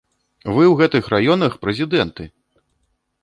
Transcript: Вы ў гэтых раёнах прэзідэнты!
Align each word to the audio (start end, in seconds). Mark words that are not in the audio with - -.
Вы 0.53 0.63
ў 0.69 0.71
гэтых 0.79 1.09
раёнах 1.15 1.59
прэзідэнты! 1.65 2.23